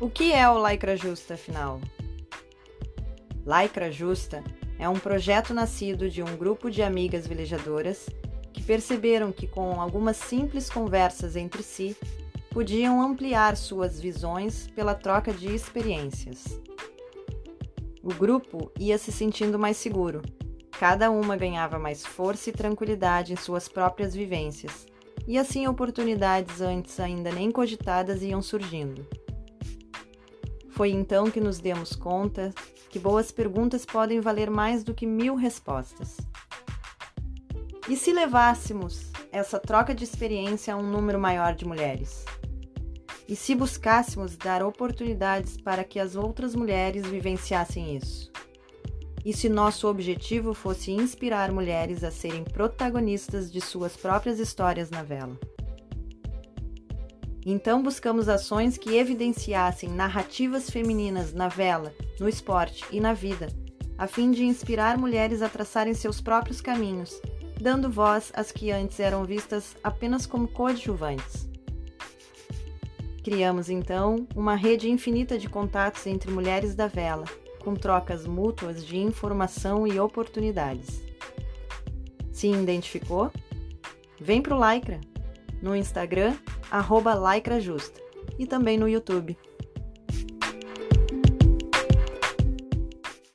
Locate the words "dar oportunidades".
44.36-45.56